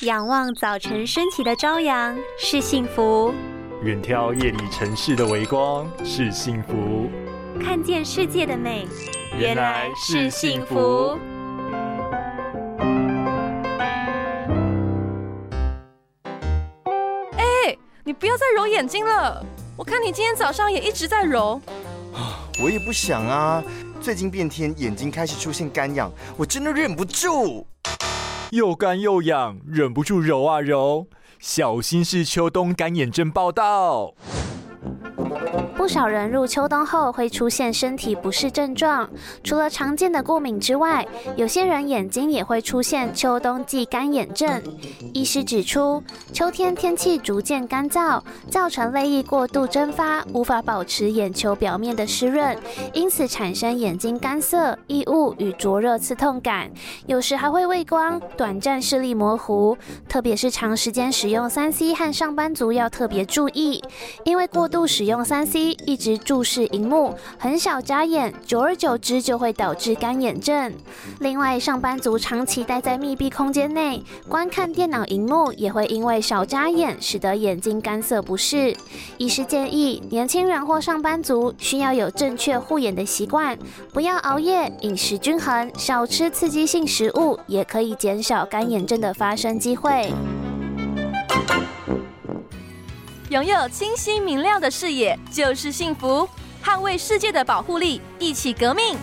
[0.00, 3.32] 仰望早晨升起的朝阳是幸福，
[3.84, 7.08] 远眺夜里城市的微光是幸福，
[7.62, 8.88] 看见世界的美
[9.38, 11.16] 原来是幸福。
[17.38, 21.60] 哎，你不要再揉眼睛了，我看你今天早上也一直在揉。
[22.60, 23.62] 我也不想啊，
[24.00, 27.64] 最近变天，眼睛开始出现干痒，我真的忍不住。
[28.54, 31.08] 又干又痒，忍不住揉啊揉，
[31.40, 34.14] 小心是秋冬干眼症报道。
[35.84, 39.06] 不少人入秋冬后会出现身体不适症状，
[39.42, 44.62] 除了常见的过敏之外，有些人眼睛也会出现秋冬季干眼症。
[45.12, 46.02] 医师指出，
[46.32, 52.56] 秋天天气逐渐干燥，造成泪液过度蒸发，无法保持眼球表面的湿润，
[52.94, 56.70] 因此产生眼睛干涩、异物与灼热刺痛感，
[57.04, 59.76] 有时还会畏光、短暂视力模糊。
[60.08, 63.84] 特别是长时间使用三 C 和上班族要特别注意，
[64.24, 65.73] 因为过度使用三 C。
[65.86, 70.72] 一直注视荧幕，很少眨眼，久而久之就会导致干眼症。
[71.20, 78.76] 另外，上班族长期待在密闭空间内，观看电脑荧幕也会因为少眨眼，使得眼睛干涩不适。
[79.18, 83.58] 医师建议，年轻人或上班族需要有正确护眼的习惯，
[83.92, 90.12] 不要熬夜，饮食均衡，少吃刺激性食物，也可以减少干眼症的发生机会。
[93.34, 96.28] 拥有清晰明亮的视野就是幸福，
[96.64, 98.96] 捍卫世界的保护力，一起革命。